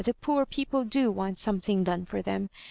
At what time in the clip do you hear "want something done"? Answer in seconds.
1.07-2.03